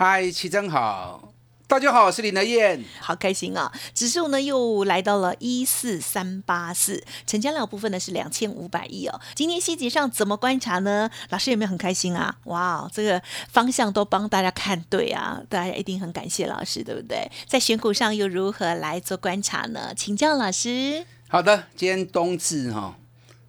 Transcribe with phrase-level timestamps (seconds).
[0.00, 1.32] 嗨，齐真好，
[1.66, 3.72] 大家好，我是林德燕，好开心啊！
[3.92, 9.20] 指数呢又来到了一四三八四，成交量部分呢是两千五百亿哦。
[9.34, 11.10] 今天细节上怎么观察呢？
[11.30, 12.32] 老师有没有很开心啊？
[12.44, 17.28] 哇，这个方向都帮大家看对啊，大家一定很感谢老师，对不对？
[17.48, 19.92] 在选股上又如何来做观察呢？
[19.96, 21.04] 请教老师。
[21.26, 22.96] 好的，今天冬至哈，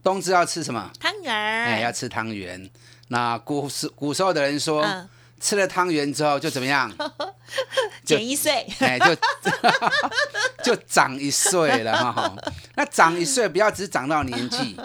[0.02, 0.90] 冬至要吃什么？
[1.00, 1.32] 汤圆。
[1.32, 2.68] 哎，要吃汤圆。
[3.10, 4.82] 那古时古时候的人说。
[4.82, 5.08] 嗯
[5.40, 6.92] 吃了汤圆之后就怎么样？
[8.04, 9.16] 减一岁，哎，就
[10.76, 12.36] 就长一岁了哈。
[12.76, 14.78] 那长一岁不要只长到年纪，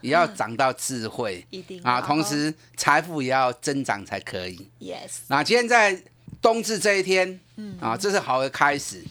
[0.00, 2.00] 也要长到智慧，一定啊。
[2.00, 4.68] 同时财富也要增长才可以。
[4.80, 5.20] Yes。
[5.28, 6.00] 那今天在
[6.40, 9.02] 冬至这一天，嗯啊，这是好的开始。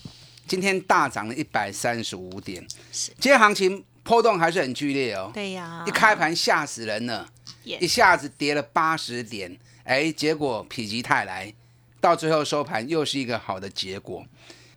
[0.47, 5.31] 今天大涨了一百三十五点，今天行情波动还是很剧烈哦。
[5.33, 7.27] 对呀，一开盘吓死人了，
[7.65, 9.57] 一下子跌了八十点。
[9.83, 11.53] 哎，结果否极泰来，
[11.99, 14.25] 到最后收盘又是一个好的结果。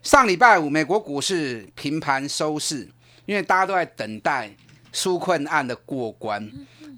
[0.03, 2.89] 上礼拜五美国股市平盘收市，
[3.27, 4.55] 因为大家都在等待
[4.93, 6.51] 纾困案的过关。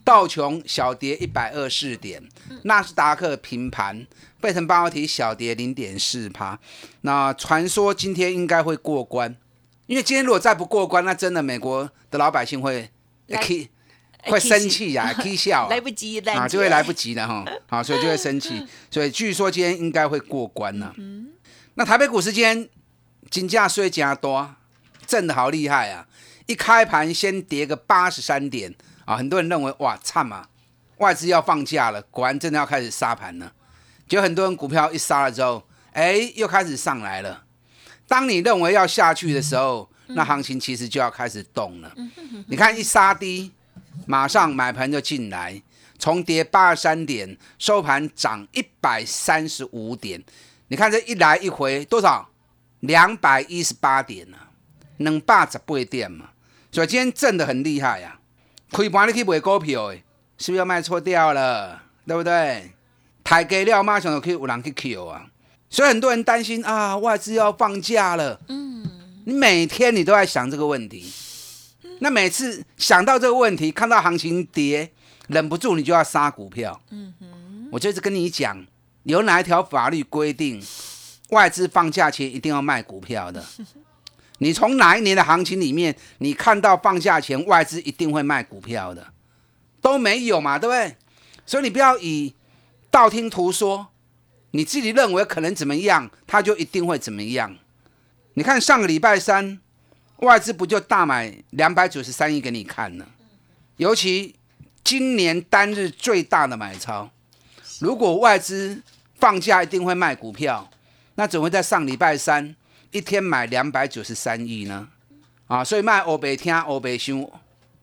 [0.05, 2.23] 道琼小跌一百二十点，
[2.65, 4.07] 纳斯达克平盘，
[4.41, 6.59] 贝腾半导体小跌零点四趴。
[7.03, 9.37] 那传说今天应该会过关，
[9.87, 12.91] 因为今天如果再不过关，那真的美国的老百姓会。
[14.25, 20.95] 会生气呀， 气笑，来不及啊，就会来不及了哈，好，所以就会生气，所以据说今天应该会过关了。
[21.75, 22.69] 那台北股市今天
[23.31, 24.55] 金价虽加多，
[25.07, 26.07] 震的好厉害啊！
[26.47, 30.49] 一开盘先跌个八十三点啊，很多人认为哇，惨嘛，
[30.99, 33.53] 外资要放假了，果然真的要开始杀盘了。
[34.09, 37.45] 就很多人股票一杀了之后，哎，又开始上来了。
[38.07, 41.91] 当你认为要下去的时候，那行情其实就要开始动了。
[42.49, 43.53] 你看一杀低。
[44.07, 45.63] 马上买盘就进来，
[45.99, 50.23] 重跌八十三点，收盘涨一百三十五点。
[50.69, 52.29] 你看这一来一回多少？
[52.81, 54.39] 两百一十八点呢，
[54.99, 56.31] 能霸十八点嘛？
[56.73, 58.19] 所以今天震的很厉害呀。
[58.73, 60.03] 开盘你去买股票，哎，
[60.39, 61.83] 是不是要卖错掉了？
[62.07, 62.73] 对不对？
[63.23, 65.27] 抬价了，马上就可以有人去 Q 啊。
[65.69, 68.41] 所以很多人担心啊，外资要放假了。
[68.49, 68.89] 嗯，
[69.27, 71.13] 你每天你都在想这个问题。
[72.01, 74.91] 那每次想到这个问题，看到行情跌，
[75.29, 76.81] 忍不住你就要杀股票。
[76.91, 78.67] 嗯哼，我就是跟你讲，
[79.03, 80.63] 有哪一条法律规定
[81.29, 83.45] 外资放假前一定要卖股票的？
[84.43, 89.09] 你从哪一年的行情里面，你看到放假前外资一定会卖股票的？
[89.83, 90.97] 都没有嘛，对不对？
[91.45, 92.35] 所以你不要以
[92.91, 93.89] 道听途说，
[94.53, 97.59] 你自己认为可能怎么样，他就一定会怎么样。
[98.35, 99.61] 你看上个礼拜三。
[100.21, 103.07] 外资不就大买两百九十三亿给你看呢？
[103.77, 104.35] 尤其
[104.85, 107.11] 今年单日最大的买超，
[107.79, 108.83] 如果外资
[109.17, 110.71] 放假一定会卖股票，
[111.15, 112.55] 那怎会在上礼拜三
[112.91, 114.89] 一天买两百九十三亿呢？
[115.47, 117.31] 啊，所以卖欧北听欧北凶，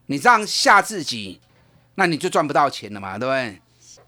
[0.06, 1.42] 你这样吓自己，
[1.96, 3.60] 那你就赚不到钱了嘛，对不对？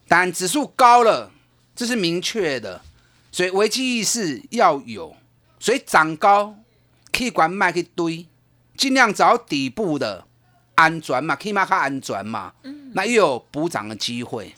[0.07, 1.31] 但指数高了，
[1.75, 2.81] 这是明确的，
[3.31, 5.15] 所以危机意识要有，
[5.59, 6.55] 所以涨高。
[7.19, 8.25] 可以管卖去堆，
[8.77, 10.25] 尽量找底部的
[10.75, 12.53] 安全嘛，起码较安全嘛。
[12.63, 14.53] 嗯，那又有补涨的机会。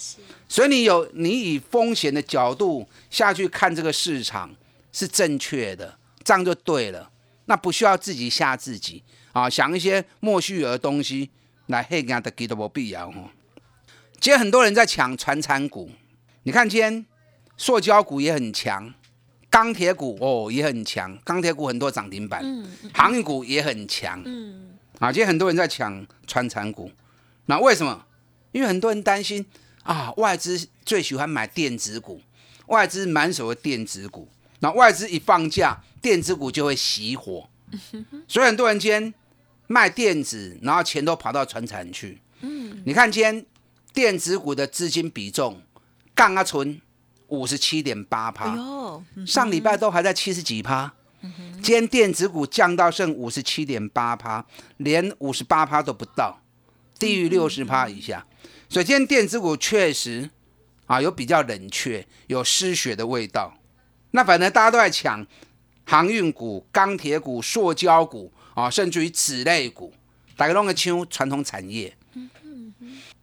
[0.48, 4.52] 所以你有你以风险的角度下去看这个市场
[4.94, 7.10] 是正确的，这样就对了。
[7.46, 11.32] 那不需要自己吓自己啊，想一些莫须有的东西
[11.66, 13.32] 来黑人的，给都没必要哦。
[14.20, 15.90] 今天很多人在抢传产股，
[16.44, 17.04] 你看今天
[17.58, 18.94] 塑胶股也很强。
[19.51, 22.42] 钢铁股哦也很强，钢铁股很多涨停板，
[22.94, 24.69] 航运股也很强，嗯，
[25.00, 26.89] 啊，今天很多人在抢穿产股，
[27.48, 28.06] 那为什么？
[28.53, 29.45] 因为很多人担心
[29.83, 32.21] 啊，外资最喜欢买电子股，
[32.68, 34.30] 外资满手的电子股，
[34.62, 37.50] 那外资一放假，电子股就会熄火，
[38.30, 39.13] 所以很多人今天
[39.68, 43.45] 卖电子，然后钱都跑到船产去，嗯，你看今天
[43.94, 45.62] 电子股的资金比重
[46.15, 46.80] 杠啊存。
[47.31, 48.56] 五十七点八趴，
[49.25, 50.94] 上礼拜都还在七十几趴，
[51.63, 54.45] 今天电子股降到剩五十七点八趴，
[54.78, 56.42] 连五十八趴都不到，
[57.00, 58.25] 低于六十趴以下，
[58.68, 60.30] 所以今天电子股确实
[60.86, 63.54] 啊，有比较冷却，有失血的味道。
[64.12, 65.25] 那反正大家都在抢
[65.86, 69.94] 航运股、钢铁股、塑胶股啊，甚至于纸类股，
[70.36, 71.95] 大家弄个抢传统产业。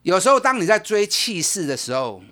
[0.00, 2.22] 有时候当你在追气势的时候，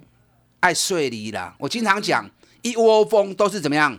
[0.66, 1.54] 爱碎离啦。
[1.60, 2.28] 我经常讲，
[2.62, 3.96] 一窝蜂都是怎么样？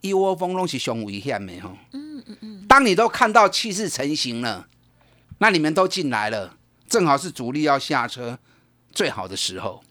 [0.00, 1.76] 一窝蜂都是熊危险的哈。
[1.92, 2.64] 嗯嗯嗯。
[2.66, 4.66] 当你都看到气势成型了，
[5.40, 6.56] 那你们都进来了，
[6.88, 8.38] 正好是主力要下车
[8.92, 9.84] 最好的时候。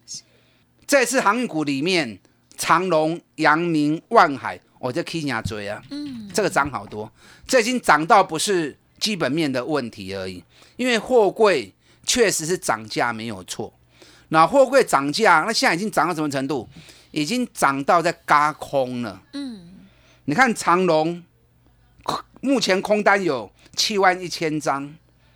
[0.88, 2.19] 这次航运股里面，
[2.57, 5.80] 长隆、阳明、万海，我在 K 下追啊。
[5.92, 6.27] 嗯。
[6.33, 7.12] 这个涨好多，
[7.45, 10.44] 这已经涨到不是基本面的问题而已，
[10.75, 11.72] 因为货柜
[12.04, 13.72] 确实是涨价没有错。
[14.36, 16.68] 那货柜涨价，那现在已经涨到什么程度？
[17.12, 19.22] 已经涨到在嘎空了。
[19.32, 19.86] 嗯。
[20.26, 21.24] 你看长龙，
[22.42, 24.94] 目前空单有七万一千张，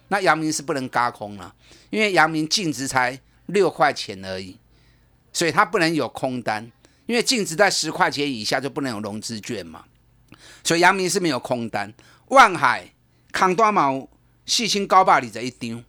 [0.10, 1.56] 那阳明是不能嘎空了，
[1.90, 4.58] 因为阳明净值才六块钱而已，
[5.32, 6.70] 所以它不能有空单，
[7.06, 9.86] 因为净值在十块钱以下就不能有融资券嘛，
[10.62, 11.94] 所以阳明是没有空单。
[12.28, 12.94] 万海、
[13.32, 14.10] 康多毛、
[14.46, 15.82] 细心高霸里这一丢，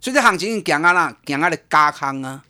[0.00, 2.42] 所以这行情讲啊啦，讲啊的嘎空啊，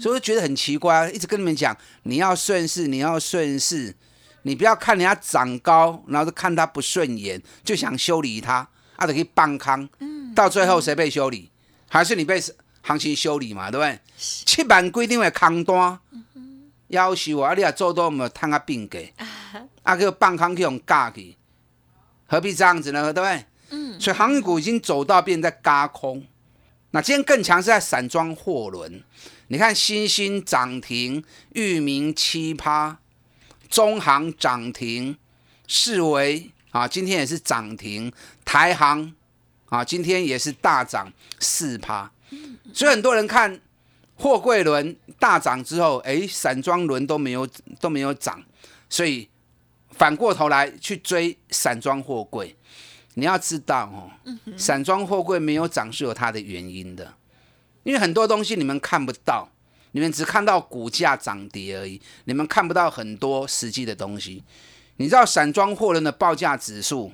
[0.00, 3.94] 所以我觉得很奇怪，一直跟你们讲，你要顺势，你要顺势。
[4.42, 8.66] 你不要看人家长高，然后就看他不顺眼，就想修理他，
[8.96, 9.86] 啊，就可以帮康。
[9.98, 11.50] 嗯，到最后谁被修理？
[11.90, 12.40] 还是你被
[12.80, 13.70] 行情修理嘛？
[13.70, 13.98] 对不对？
[14.16, 15.98] 七万规定的空单，
[16.86, 19.12] 要求啊，你也做多，没摊啊病给，
[19.82, 21.36] 啊，叫帮康去用价去，
[22.28, 23.12] 何必这样子呢？
[23.12, 23.44] 对不对？
[23.70, 26.24] 嗯，所以航运股已经走到变在嘎空。
[26.90, 29.02] 那今天更强是在散装货轮，
[29.48, 31.22] 你看新兴涨停，
[31.54, 32.98] 域名七趴。
[33.68, 35.14] 中航涨停，
[35.66, 38.10] 视为啊，今天也是涨停。
[38.42, 39.12] 台航
[39.66, 42.10] 啊，今天也是大涨四趴。
[42.72, 43.60] 所以很多人看
[44.14, 47.46] 货柜轮大涨之后，哎，散装轮都没有
[47.78, 48.42] 都没有涨，
[48.88, 49.28] 所以
[49.90, 52.56] 反过头来去追散装货柜。
[53.18, 54.10] 你要知道哦，
[54.56, 57.14] 散装货柜没有涨是有它的原因的，
[57.82, 59.50] 因为很多东西你们看不到。
[59.92, 64.44] 你们只看到股价涨跌而已，你们看不到很多实际的东西。
[64.98, 67.10] 你知道散装货轮的报价指数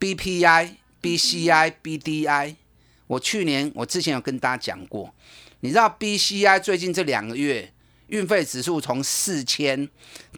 [0.00, 2.56] ，BPI、BCI、BDI，
[3.06, 5.14] 我去年我之前有跟大家讲过。
[5.60, 7.70] 你知道 BCI 最近这两个月
[8.06, 9.86] 运费指数从四千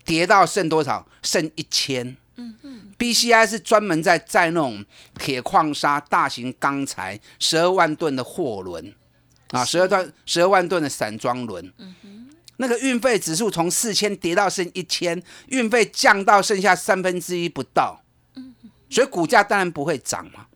[0.05, 1.06] 跌到剩多少？
[1.23, 2.17] 剩一千。
[2.37, 2.93] 嗯嗯。
[2.99, 4.85] BCI 是专门在载那种
[5.19, 8.94] 铁矿砂、大型钢材、十二万吨的货轮。
[9.53, 11.73] 啊，十二吨、十二万吨的散装轮，
[12.56, 18.03] 那个运费指数从四千跌到剩一千，运费降到剩下三分之一不到，
[18.91, 20.47] 所以股价当然不会涨嘛。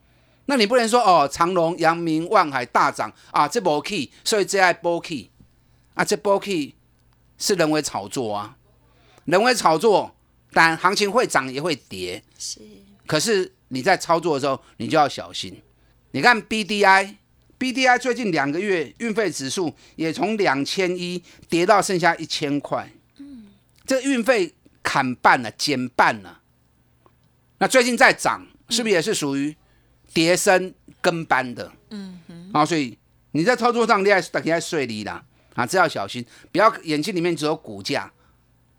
[0.47, 5.31] 那你不能说哦，长隆、阳明、万海大涨啊，这波 key，所以这爱波 key
[5.95, 6.75] 啊，这波 key
[7.39, 8.57] 是人为炒作啊，
[9.27, 10.17] 人为炒作，
[10.53, 12.61] 但行情会涨也会跌，是。
[13.07, 15.61] 可是你在操作的时候，你就要小心。
[16.13, 17.17] 你看 BDI。
[17.61, 23.49] B D I 最近两个月运费指数也从两千一跌到剩下一千块，嗯，
[23.85, 26.41] 这运费砍半了，减半了。
[27.59, 29.55] 那最近在涨，是不是也是属于
[30.15, 30.73] 跌升
[31.03, 31.71] 跟班的？
[31.91, 32.51] 嗯哼。
[32.55, 32.97] 啊，所以
[33.33, 35.23] 你在操作上，你要大家顺利啦，
[35.53, 38.11] 啊，这要小心，不要眼睛里面只有股价，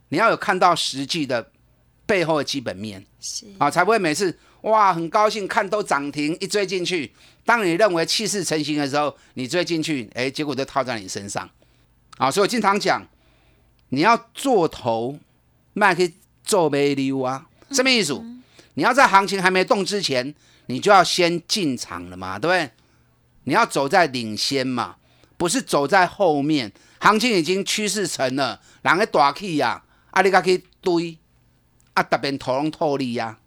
[0.10, 1.52] 你要有看到实际的
[2.12, 7.10] 背后的基本面，是啊，才不会每次哇很高兴看都涨停一追进去。
[7.46, 11.50] 当你认为气势成型的时候，你追进去，哎，结果就套在你身上，
[12.18, 12.30] 啊！
[12.30, 13.02] 所以我经常讲，
[13.90, 15.18] 你要做头，
[15.72, 16.14] 卖可以
[16.44, 17.48] 做没溜啊？
[17.72, 18.22] 什么意思？
[18.74, 22.70] 你要在行情还没动之前，你就要先进场了嘛，对不对？
[23.46, 24.98] 你要走在领先嘛，
[25.38, 26.74] 不是走在后面。
[27.00, 31.18] 行情已经趋势成了，人个大气呀，啊，你家可以堆，
[31.94, 33.38] 啊，特别头龙透利呀，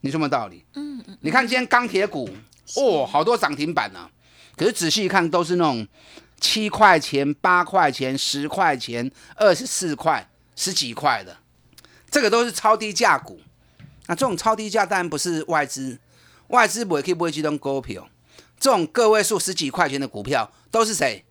[0.00, 0.64] 你什么道理？
[0.74, 1.18] 嗯嗯。
[1.20, 2.28] 你看今天钢铁股。
[2.76, 4.08] 哦，好多涨停板呢，
[4.54, 5.84] 可是仔细一看，都是那种
[6.38, 11.36] 七块钱、八块钱、十块钱、二十四块、十几块的，
[12.08, 13.40] 这个都是超低价股。
[14.06, 15.98] 那这种超低价当然不是外资，
[16.46, 18.08] 外资不会去动股票。
[18.60, 21.24] 这种个位数十几块钱的股票都是谁？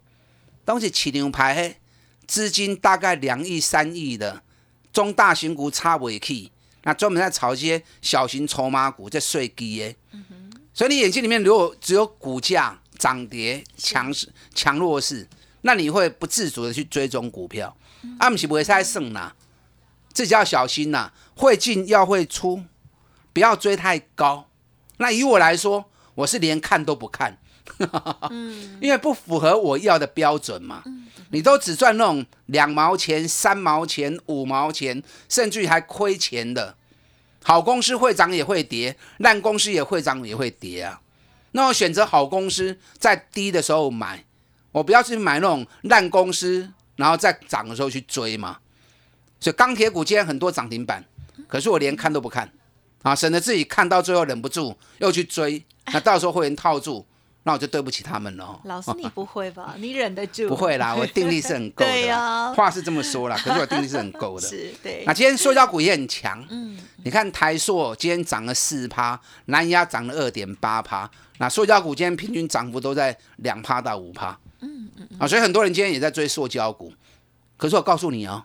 [0.66, 1.78] 都是起牛牌，
[2.28, 4.44] 资金大概两亿、三亿的
[5.00, 6.52] 中大型股差尾去，
[6.84, 9.96] 那专门在炒一些小型筹码股，在碎机的。
[10.74, 15.26] 所以你眼睛里面如果只有股价涨跌强势强弱势，
[15.62, 17.74] 那你会不自主的去追踪股票，
[18.18, 19.34] 阿姆奇不会太胜啦，
[20.12, 22.62] 自己要小心呐，会进要会出，
[23.32, 24.50] 不要追太高。
[24.98, 27.38] 那以我来说，我是连看都不看，
[28.80, 30.84] 因为不符合我要的标准嘛。
[31.32, 36.76] 你都只赚那种两毛钱、三毛钱、五毛钱，甚至还亏钱的。
[37.44, 41.00] 好公司会涨也会跌，烂公司也会涨也会跌啊。
[41.52, 44.26] 那我选择好公司，在低的时候买，
[44.72, 48.58] 我不要去买那种烂公司，然后在涨的时候去追嘛。
[49.40, 51.06] 所以钢铁股今天很多涨停板，
[51.48, 52.52] 可是我连看都不看
[53.04, 57.06] 啊，省得自己看到最后忍不住又去追，那到时候会员套住。
[57.50, 58.60] 那我就对不起他们了。
[58.66, 59.74] 老师，你不会吧？
[59.82, 60.48] 你忍得住？
[60.48, 61.90] 不会啦，我定力是很够的。
[61.92, 64.48] 对呀，话是这么说啦，可是我定力是很够的。
[64.48, 65.04] 是，对。
[65.08, 66.46] 那今天塑胶股也很强。
[66.52, 66.78] 嗯。
[67.04, 71.10] 你看台塑今天涨了四趴，南亚涨了二点八趴。
[71.40, 74.38] 那塑胶股今天平均涨幅都在两趴到五趴。
[74.62, 75.08] 嗯嗯。
[75.18, 76.94] 啊，所以很多人今天也在追塑胶股。
[77.58, 78.44] 可是我告诉你哦，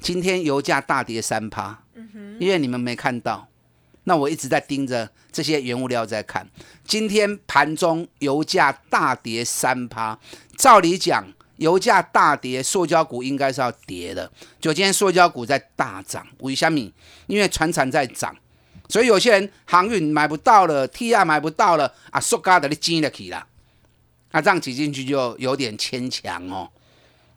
[0.00, 1.78] 今天油价大跌三趴。
[1.94, 2.36] 嗯哼。
[2.40, 3.46] 因为你们没看到。
[4.10, 6.44] 那我一直在盯着这些原物料在看。
[6.84, 10.18] 今天盘中油价大跌三趴，
[10.56, 11.24] 照理讲
[11.58, 14.28] 油价大跌，塑胶股应该是要跌的。
[14.60, 16.92] 就今天塑胶股在大涨，为什么？
[17.28, 18.34] 因为船产在涨，
[18.88, 23.46] 所以有些人航运买不到了，T R 买不到了啊，塑胶的你挤得起了，
[24.32, 26.68] 啊，这样挤进去就有点牵强哦。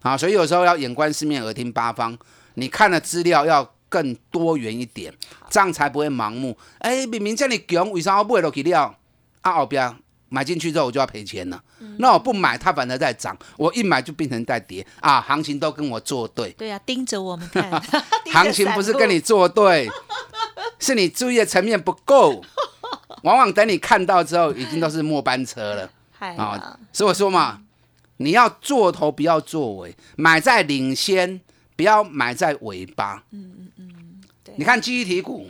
[0.01, 2.17] 啊，所以有时候要眼观四面，耳听八方，
[2.55, 3.71] 你看的资料要。
[3.93, 5.13] 更多元一点，
[5.51, 6.57] 这样才不会盲目。
[6.79, 8.95] 哎，明明叫你强，为啥我不会落去了？
[9.41, 9.95] 啊，后边
[10.29, 11.63] 买进去之后我就要赔钱了。
[11.99, 15.21] 那我不买，它反而在涨；我一买就变成在跌啊！
[15.21, 16.49] 行情都跟我作对。
[16.53, 17.69] 对呀，盯着我们看。
[18.33, 19.87] 行情不是跟你作对，
[20.79, 22.43] 是你注意的层面不够。
[23.21, 25.87] 往往等你看到之后，已经都是末班车了。
[26.17, 27.61] 啊，所以我说嘛，
[28.17, 31.41] 你要做头，不要作尾，买在领先。
[31.75, 33.23] 不要买在尾巴。
[33.31, 33.72] 嗯嗯嗯，
[34.55, 35.47] 你看记忆体股，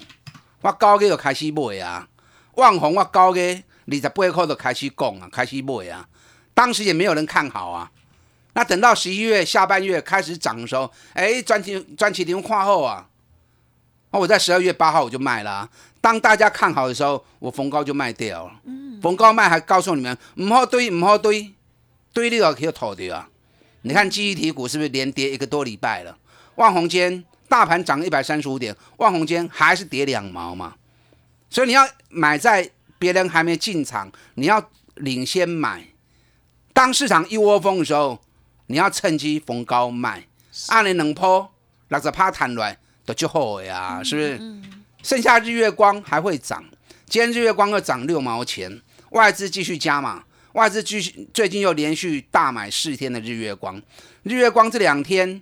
[0.62, 2.08] 我高个就开始买啊。
[2.56, 6.08] 万红我高个二十八块就开始讲啊，开始买啊。
[6.54, 7.92] 当时也没有人看好啊。
[8.54, 13.10] 那等到十一月下半月开始涨的时候，哎，专起专起停跨后啊。
[14.12, 15.68] 那我在十二月八号我就卖了。
[16.00, 18.54] 当大家看好的时候，我逢高就卖掉了。
[18.66, 21.52] 嗯，逢高卖还告诉你们，唔好堆，唔好堆，
[22.14, 23.28] 堆你就可以吐掉啊。
[23.82, 26.18] 你看记忆体股是不是连跌一个多礼拜了？
[26.56, 30.74] 万红间大盘涨一百三十五点，万红间还是跌两毛嘛？
[31.52, 32.68] 所以你要买在
[32.98, 35.86] 别人还没进场，你要领先买。
[36.74, 38.20] 当市场一窝蜂的时候，
[38.66, 40.24] 你要趁机逢高卖。
[40.70, 41.48] 按你能破
[41.90, 44.62] 六十趴弹来都就好呀，是不是？
[45.04, 46.66] 剩下日月光还会涨，
[47.06, 48.82] 今天日月光又涨六毛钱，
[49.12, 50.24] 外资继续加码。
[50.54, 53.80] 外资继续最近又连续大买四天的日月光，
[54.24, 55.40] 日月光这两天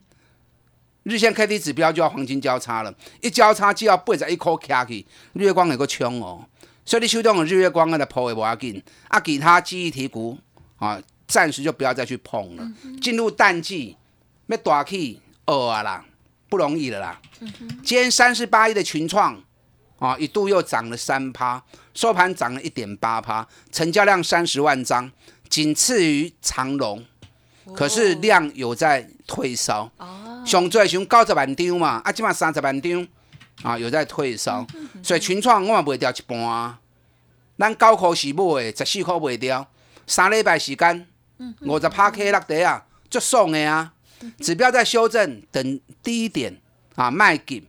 [1.03, 6.45] 日线 K D 指标就要黄金交叉了，一交叉就要背着一颗卡去，日月光有个冲哦，
[6.85, 10.37] 所以你手中日月光的破也不要紧，啊，其他记忆体股
[10.77, 12.71] 啊，暂时就不要再去碰了。
[13.01, 13.97] 进入淡季，
[14.47, 16.05] 要大起二啊啦，
[16.49, 17.19] 不容易了啦。
[17.83, 19.41] 今天三十八亿的群创。
[20.01, 25.11] 啊，一度又涨了三趴，收盘涨了一点八趴，成交量三十万张，
[25.47, 27.05] 仅次于长隆，
[27.75, 29.89] 可是量有在退烧。
[29.97, 33.07] 哦，上最上九十万张嘛，啊，起码三十万张，
[33.63, 34.65] 啊，有在退烧，
[35.03, 36.79] 所以群创我嘛卖掉一半啊。
[37.57, 39.67] 咱九块是买的，十四块卖掉，
[40.07, 41.07] 三礼拜时间，
[41.61, 43.93] 五十趴 K 落地啊，足爽的啊。
[44.39, 46.59] 指标在修正，等低点
[46.95, 47.63] 啊卖给。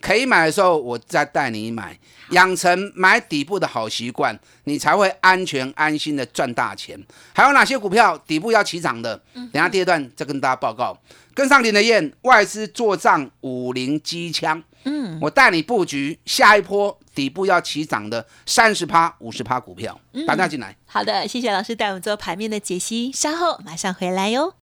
[0.00, 1.98] 可以买的时候，我再带你买，
[2.30, 6.98] 养成买底部的好习惯，你才会安全安心的赚大钱。
[7.34, 9.20] 还有哪些股票底部要起涨的？
[9.34, 10.96] 等下第二段再跟大家报告。
[11.34, 20.76] 跟上林的燕，外资做账五零机枪，嗯，我带你布局下一波底部要起涨的三十趴、五十趴股票，打家进来。
[20.86, 24.52] 好的，谢谢老师带我们做盘面的解析，稍后马上回来哟。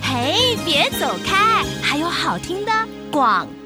[0.00, 2.72] 嘿，别走开，还有好听的
[3.10, 3.46] 广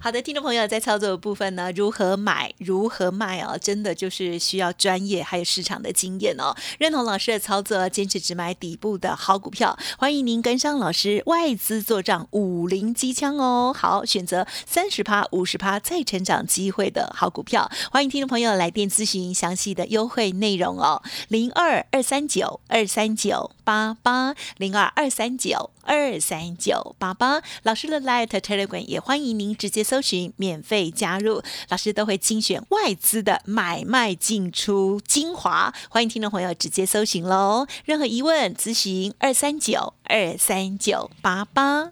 [0.00, 6.54] 好的，听众朋友，在操作的部分呢，如何买，如何卖哦，真的就是需要专业还有市场的经验哦。
[6.78, 13.74] 认同老师的操作，坚持只买底部的好股票，欢迎您跟上老师外资做账五零机枪哦。
[13.76, 21.02] 好，选择三十趴、五十趴再成长机会的好股票，欢迎听众朋友来电咨询详细的优惠内容哦。
[21.26, 29.87] 零二二三九二三九八八零二二三九二三九八八，老师的 Light Telegram 也欢迎您直接。
[29.88, 37.66] 搜寻免费加入，老师都会精选外资的买卖进出精华，欢迎听众朋友直接搜寻喽。
[37.86, 41.90] 任何疑问咨询二三九二三九八八。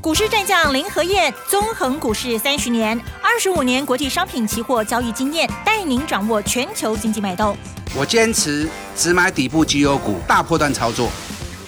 [0.00, 7.56] 股市战将林和燕，纵横股市三十年，二十五年国际商品期货交易经验，带您掌握全球经济脉动。
[7.96, 11.10] 我坚持只买底部绩优股，大波段操作。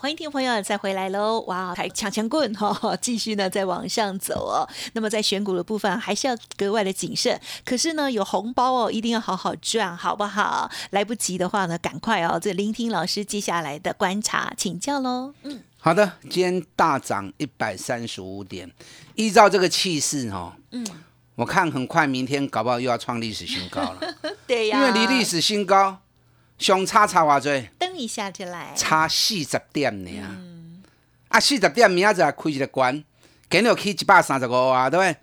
[0.00, 1.40] 欢迎听众朋友再回来喽！
[1.48, 4.62] 哇，还抢抢棍 哈，继续呢再往上走哦。
[4.92, 7.38] 那么在选股的部分还是要格外的谨慎。
[7.64, 10.70] 可是呢，有红包哦，一定要好好赚，好不好？
[10.90, 15.34] 来不及的话呢，赶快哦，这聆听老师接下来的观察请教喽。
[15.42, 18.70] 嗯，好的，今天大涨一百三十五点，
[19.16, 20.86] 依照这个气势哦，嗯，
[21.34, 24.14] 我看很快明天搞不好又要创历史新高了。
[24.46, 25.98] 对呀，因为离历史新高。
[26.58, 27.68] 相差差偌多？
[27.78, 28.74] 登一下就来。
[28.76, 30.10] 差四十点呢。
[31.28, 33.04] 啊，四十点明仔载开一个关，
[33.48, 35.16] 今日去一百三十五啊，对不对？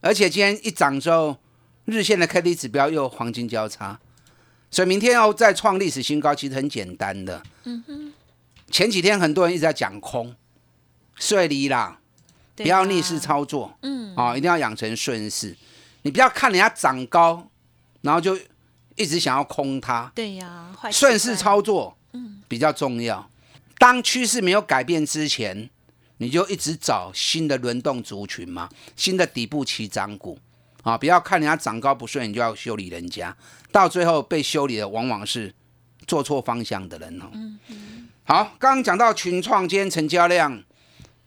[0.00, 1.36] 而且今天一涨之后，
[1.84, 4.00] 日线的 K D 指标又黄金交叉，
[4.70, 7.42] 所以明天要再创历史新高，其实很简单的。
[7.64, 8.12] 嗯哼。
[8.70, 10.34] 前几天很多人一直在讲空，
[11.16, 12.00] 睡离啦，
[12.56, 13.78] 不要逆势操作。
[13.82, 14.16] 嗯。
[14.16, 15.56] 啊，一定要养成顺势，
[16.02, 17.48] 你不要看人家涨高，
[18.00, 18.36] 然后就。
[18.96, 23.28] 一直想要空它，对呀，顺势操作，嗯，比较重要。
[23.78, 25.68] 当趋势没有改变之前，
[26.18, 30.38] 你就一直找新的轮动族群嘛，新的底部起涨股
[30.82, 33.36] 啊，不要看人家涨高不顺，你就要修理人家，
[33.70, 35.52] 到最后被修理的往往是
[36.06, 37.26] 做错方向的人哦。
[37.32, 38.08] 嗯嗯。
[38.24, 40.62] 好，刚刚讲到群创间成交量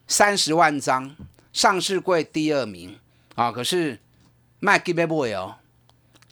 [0.07, 1.13] 三十万张，
[1.51, 2.97] 上市柜第二名
[3.35, 3.99] 啊，可是
[4.59, 5.55] 卖 giveaway 哦。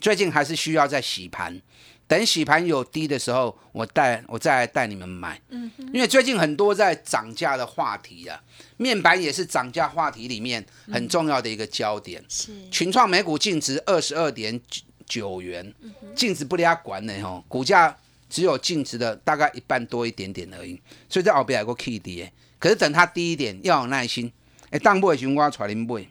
[0.03, 1.61] 最近还是需要再洗盘，
[2.09, 5.39] 等洗盘有低的时候，我带我再来带你们买。
[5.47, 8.37] 嗯，因为最近很多在涨价的话题啊，
[8.75, 12.21] 面板也是涨价话题里面很重要的一个焦点。
[12.27, 14.59] 是群创每股净值二十二点
[15.05, 15.73] 九元，
[16.13, 17.97] 净值不离它管的吼，股价
[18.29, 22.29] 只有净值的大概一半多一点点而已，所以在后边有个 K D，
[22.59, 24.29] 可是等它低一点要有耐心。
[24.69, 26.09] 哎，当不会熊瓜传林不会，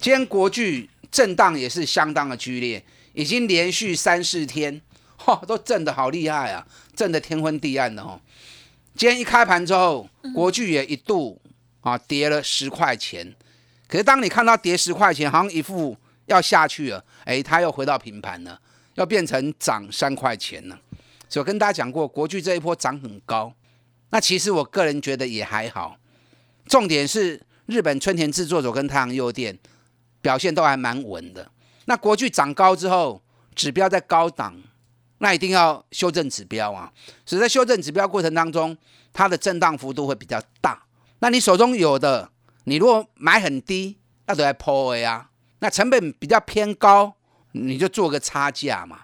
[0.00, 2.82] 今天国巨震荡也是相当的剧烈。
[3.20, 4.80] 已经连续三四天，
[5.16, 8.18] 哈，都震得好厉害啊，震得天昏地暗的哦。
[8.96, 11.40] 今天一开盘之后，国巨也一度
[11.80, 13.34] 啊跌了十块钱。
[13.86, 18.58] 可是当你看到跌十块钱，好像一副要下去了，哎，它又回到平盘了，
[18.94, 20.78] 要变成涨三块钱了。
[21.28, 23.52] 所以我跟大家讲过，国巨这一波涨很高，
[24.10, 25.96] 那其实我个人觉得也还好。
[26.66, 29.58] 重点是日本春田制作所跟太阳诱电
[30.20, 31.50] 表现都还蛮稳的。
[31.90, 33.20] 那国巨涨高之后，
[33.56, 34.54] 指标在高档，
[35.18, 36.92] 那一定要修正指标啊。
[37.26, 38.78] 所以在修正指标过程当中，
[39.12, 40.80] 它的震荡幅度会比较大。
[41.18, 42.30] 那你手中有的，
[42.62, 45.30] 你如果买很低，那都在破 A 啊。
[45.58, 47.12] 那成本比较偏高，
[47.50, 49.00] 你就做个差价嘛。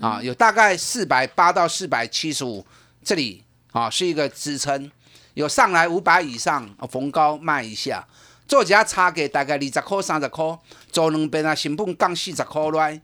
[0.00, 2.66] 啊，有大概四百八到四百七十五，
[3.04, 4.90] 这里啊是一个支撑，
[5.34, 8.08] 有上来五百以上，逢高卖一下。
[8.46, 10.58] 做一下差价，大概二十块、三十块，
[10.92, 13.00] 做两边啊，成本降四十块来，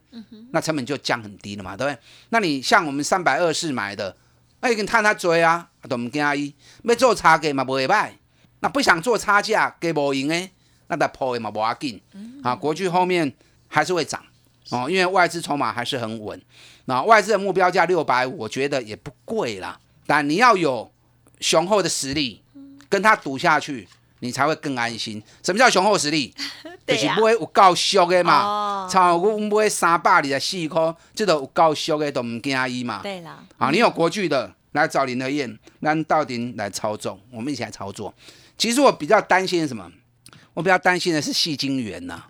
[0.51, 1.99] 那成本就降很低了嘛，对不对？
[2.29, 4.15] 那你像我们三百二四买的，
[4.61, 8.11] 那已经探他追啊，都唔惊伊，要做差价嘛，不会歹。
[8.61, 10.49] 那不想做差价，给无用诶，
[10.87, 12.01] 那得破嘛，无要紧。
[12.41, 13.33] 啊，国巨后面
[13.67, 14.23] 还是会涨
[14.69, 16.41] 哦，因为外资筹码还是很稳。
[16.85, 19.77] 那外资的目标价六百五，我觉得也不贵啦。
[20.07, 20.89] 但你要有
[21.41, 22.41] 雄厚的实力，
[22.87, 23.87] 跟他赌下去。
[24.23, 25.21] 你才会更安心。
[25.43, 26.33] 什么叫雄厚实力？
[26.87, 28.87] 就是买有够俗的嘛。
[28.89, 33.01] 像我买三百二十四块，这都有够俗的，都唔惊伊嘛。
[33.03, 33.43] 对啦。
[33.57, 38.13] 啊，你有国巨的来找林德燕，让到底来操纵，我们一起来操作。
[38.57, 39.91] 其实我比较担心什么？
[40.53, 42.23] 我比较担心的是戏精元呐。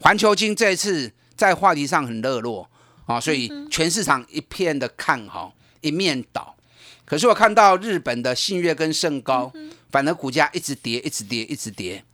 [0.00, 2.68] 环球金这一次在话题上很热络
[3.06, 6.56] 啊，所以全市场一片的看好，一面倒。
[7.04, 9.52] 可是我看到日本的信越跟盛高。
[9.90, 12.04] 反而股价一直跌，一直跌，一直跌。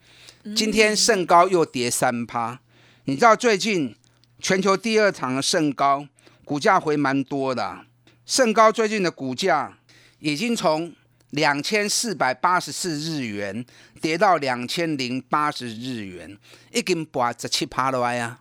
[0.55, 2.61] 今天盛高又跌三趴。
[3.05, 3.95] 你知道最近
[4.39, 6.07] 全球第二场的盛高
[6.45, 7.85] 股价回蛮多的。
[8.27, 9.79] 盛高最近的股价
[10.19, 10.95] 已经从
[11.31, 13.65] 两千四百八十四日元
[14.01, 16.39] 跌到两千零八十日元，
[16.73, 18.39] 已经跌十七趴了呀！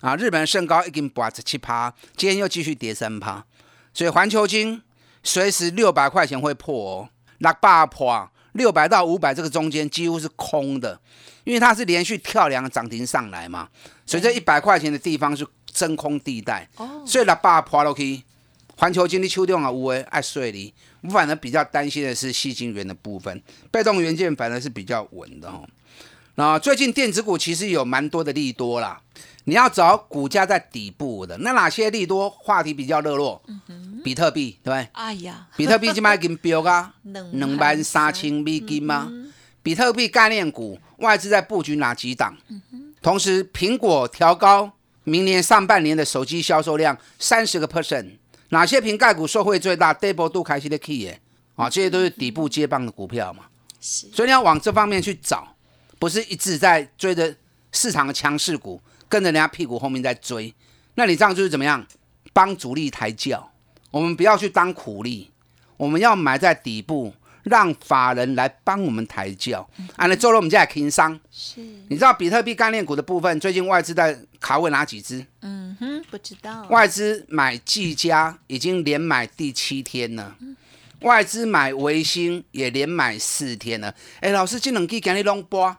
[0.00, 3.44] 啊，日本盛高已经跌十七趴，今天又继续跌三趴。
[3.92, 4.82] 所以环球金
[5.22, 8.30] 随时六百块钱会破哦，六百破。
[8.56, 10.98] 六百到五百这个中间几乎是空的，
[11.44, 13.68] 因为它是连续跳两个涨停上来嘛，
[14.04, 16.68] 所以这一百块钱的地方是真空地带。
[16.76, 18.22] 哦，所以六百破落去，
[18.76, 20.74] 环球经济秋天啊无为爱睡哩。
[21.02, 23.40] 我反而比较担心的是细晶圆的部分，
[23.70, 25.64] 被动元件反而是比较稳的哦。
[26.34, 29.00] 那最近电子股其实有蛮多的利多啦，
[29.48, 33.40] 你要找股价在底部的，那哪些利多话题比较热络？
[34.02, 34.88] 比特币对不对？
[34.92, 39.10] 哎呀，比特币今麦已经飙啊， 两两万三千美金吗？
[39.62, 42.36] 比特币概念股外资在布局哪几档？
[43.00, 44.72] 同时，苹果调高
[45.04, 48.16] 明年上半年的手机销售量三十个 percent，
[48.48, 51.20] 哪些瓶盖股受惠最大 d a b l e 度开心的 key 耶
[51.54, 53.44] 啊，这些都是底部接棒的股票嘛。
[53.80, 55.46] 是所以你要往这方面去找，
[56.00, 57.32] 不是一直在追着
[57.70, 60.54] 市场的强势股，跟着人家屁股后面在追。
[60.94, 61.86] 那你这样就是怎么样？
[62.32, 63.52] 帮主力抬轿。
[63.90, 65.30] 我们不要去当苦力，
[65.76, 67.14] 我们要埋在底部，
[67.44, 69.66] 让法人来帮我们抬轿。
[69.94, 71.18] 啊，那做了我们家的轻商。
[71.30, 75.24] 是，你知道比特币概念股的部分，最近外资在卡位哪几只？
[75.40, 80.36] 嗯哼，不知道，外资买技嘉已经连买第七天了，
[81.00, 83.94] 外资买维新也连买四天了。
[84.20, 85.74] 哎，老师，这两支给你弄波，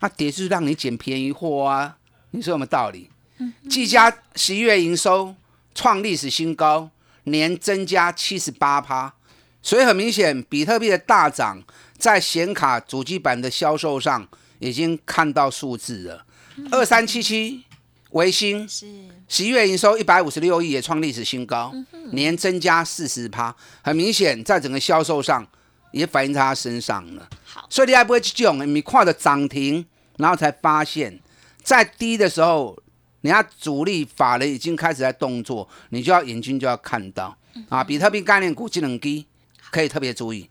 [0.00, 1.96] 那跌是让你捡便宜货啊？
[2.30, 3.10] 你说有没有道理？
[3.38, 5.34] 嗯技嘉十一月营收
[5.74, 6.90] 创历史新高，
[7.24, 9.14] 年增加七十八趴，
[9.62, 11.62] 所以很明显，比特币的大涨
[11.96, 16.24] 在显卡主机板的销售上已经看到数字了。
[16.70, 17.64] 二三七七
[18.10, 18.86] 维新是。
[19.28, 21.72] 十一月营收一百五十六亿，也创历史新高，
[22.12, 25.46] 年增加四十趴，很明显，在整个销售上
[25.92, 27.28] 也反映在他身上了。
[27.44, 31.16] 好，所以你还不会去这种，你看着涨停，然后才发现，
[31.62, 32.76] 在低的时候，
[33.20, 37.36] 人家主力法人已经开始在动作，你就要眼睛就要看到
[37.68, 37.84] 啊。
[37.84, 39.26] 比特币概念股技能低，
[39.70, 40.48] 可以特别注意。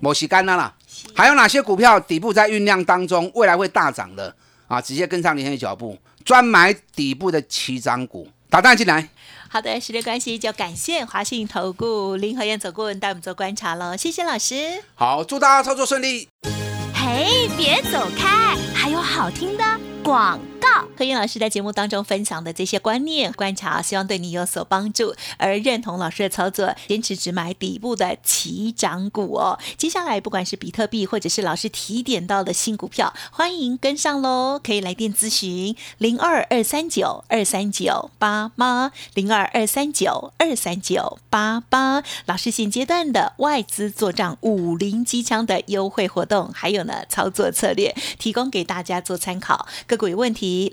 [0.00, 0.74] 某些干了啦，
[1.14, 4.34] 还有哪些股票底部在酝酿当中，未来会大涨的
[4.66, 4.80] 啊？
[4.80, 9.08] 直接跟上林先的脚步，专买底部的起涨股，打蛋进来。
[9.48, 14.82] 好的，时间关系就感谢华信投顾林和燕总顾问带我们做观察喽，谢谢老师。
[14.94, 16.26] 好，祝大家操作顺利。
[16.94, 19.64] 嘿，别走开，还有好听的
[20.02, 20.51] 广告。
[20.94, 25.14] 何燕老师在节目当中分享的这些观念、观察，希望对你有所帮助。
[25.38, 29.58] 而认同老师的操作，坚持只买底部的起涨股哦。
[29.78, 34.60] 接下来不管是比特币，或者是老师提点到的新股票，欢迎跟上喽！
[34.62, 42.02] 可以来电咨询零二二三九二三九八八零二二三九二三九八八。
[42.26, 49.66] 老师现阶段的外资做账五零机枪的优惠活动，还有呢操作策略，提供给大家做参考。
[49.86, 50.72] 个股有问题，